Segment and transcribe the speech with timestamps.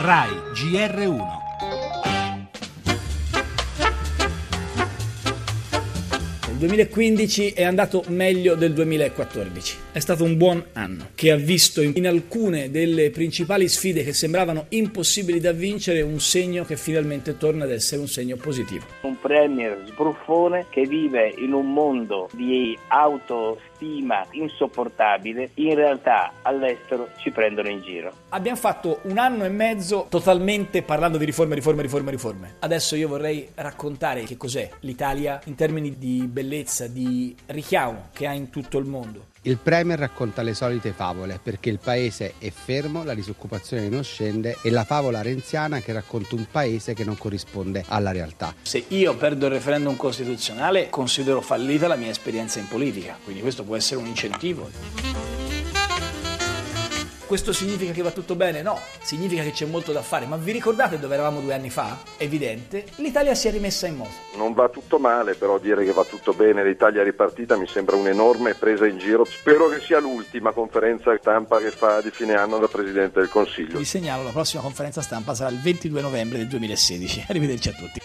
[0.00, 1.39] RAI GR1
[6.60, 9.78] 2015 è andato meglio del 2014.
[9.92, 14.66] È stato un buon anno che ha visto in alcune delle principali sfide che sembravano
[14.68, 18.84] impossibili da vincere un segno che finalmente torna ad essere un segno positivo.
[19.00, 27.30] Un premier sbruffone che vive in un mondo di autostima insopportabile, in realtà all'estero ci
[27.30, 28.12] prendono in giro.
[28.28, 32.54] Abbiamo fatto un anno e mezzo totalmente parlando di riforme, riforme, riforme, riforme.
[32.58, 38.26] Adesso io vorrei raccontare che cos'è l'Italia in termini di bellezza bellezza, di richiamo che
[38.26, 39.28] ha in tutto il mondo.
[39.42, 44.58] Il Premier racconta le solite favole perché il paese è fermo, la disoccupazione non scende
[44.62, 48.54] e la favola renziana che racconta un paese che non corrisponde alla realtà.
[48.60, 53.62] Se io perdo il referendum costituzionale considero fallita la mia esperienza in politica, quindi questo
[53.62, 55.29] può essere un incentivo.
[57.30, 58.60] Questo significa che va tutto bene?
[58.60, 60.26] No, significa che c'è molto da fare.
[60.26, 61.98] Ma vi ricordate dove eravamo due anni fa?
[62.16, 64.10] Evidente, l'Italia si è rimessa in moto.
[64.34, 67.94] Non va tutto male, però dire che va tutto bene, l'Italia è ripartita mi sembra
[67.94, 69.24] un'enorme presa in giro.
[69.24, 73.78] Spero che sia l'ultima conferenza stampa che fa di fine anno da Presidente del Consiglio.
[73.78, 77.26] Vi segnalo, la prossima conferenza stampa sarà il 22 novembre del 2016.
[77.28, 78.00] Arrivederci a tutti.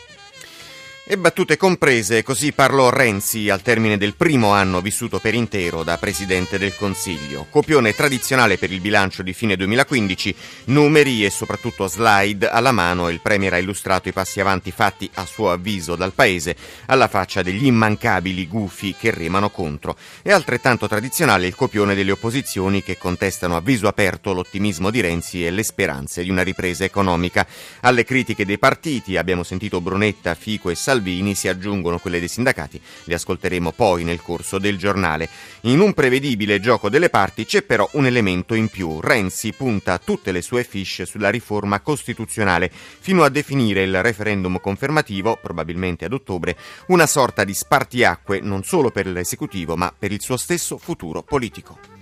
[1.07, 5.99] E battute comprese, così parlò Renzi al termine del primo anno vissuto per intero da
[5.99, 7.45] Presidente del Consiglio.
[7.51, 13.19] Copione tradizionale per il bilancio di fine 2015, numeri e soprattutto slide alla mano il
[13.21, 16.55] Premier ha illustrato i passi avanti fatti a suo avviso dal Paese
[16.87, 19.95] alla faccia degli immancabili gufi che remano contro.
[20.23, 25.45] E altrettanto tradizionale il copione delle opposizioni che contestano a viso aperto l'ottimismo di Renzi
[25.45, 27.45] e le speranze di una ripresa economica.
[27.81, 32.29] Alle critiche dei partiti abbiamo sentito Brunetta, Fico e Salvini Salvini si aggiungono quelle dei
[32.29, 35.27] sindacati, le ascolteremo poi nel corso del giornale.
[35.61, 39.01] In un prevedibile gioco delle parti c'è però un elemento in più.
[39.01, 45.37] Renzi punta tutte le sue fiche sulla riforma costituzionale, fino a definire il referendum confermativo,
[45.41, 46.55] probabilmente ad ottobre,
[46.87, 51.94] una sorta di spartiacque non solo per l'esecutivo ma per il suo stesso futuro politico.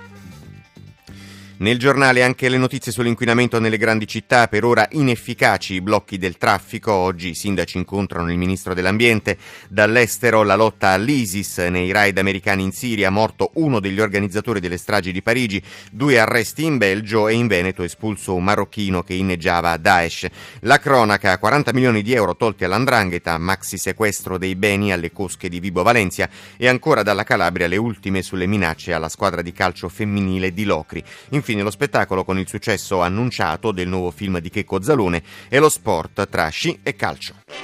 [1.56, 6.38] Nel giornale anche le notizie sull'inquinamento nelle grandi città, per ora inefficaci i blocchi del
[6.38, 6.91] traffico.
[6.91, 9.38] Oggi i sindaci incontrano il ministro dell'ambiente.
[9.69, 15.12] Dall'estero la lotta all'ISIS nei raid americani in Siria, morto uno degli organizzatori delle stragi
[15.12, 15.62] di Parigi,
[15.92, 20.28] due arresti in Belgio e in Veneto espulso un marocchino che inneggiava Daesh.
[20.62, 25.59] La cronaca, 40 milioni di euro tolti all'andrangheta, maxi sequestro dei beni alle cosche di
[25.59, 26.28] Vibo Valencia
[26.58, 31.03] e ancora dalla Calabria le ultime sulle minacce alla squadra di calcio femminile di Locri.
[31.44, 35.68] Infine lo spettacolo con il successo annunciato del nuovo film di Checco Zalone e lo
[35.68, 37.62] sport tra sci e calcio.